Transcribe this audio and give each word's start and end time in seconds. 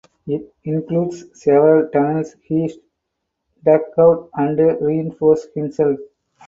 It 0.25 0.51
includes 0.63 1.25
several 1.39 1.87
tunnels 1.91 2.35
Heist 2.49 2.79
dug 3.63 3.81
out 3.99 4.31
and 4.33 4.57
reinforced 4.81 5.49
himself. 5.53 5.99